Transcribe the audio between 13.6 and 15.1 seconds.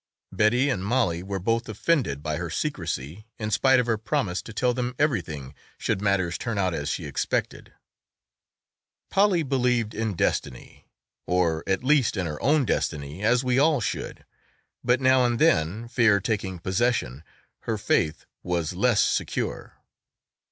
should, but